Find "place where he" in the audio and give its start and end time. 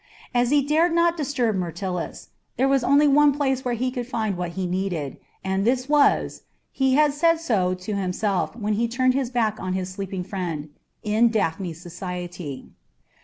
3.33-3.91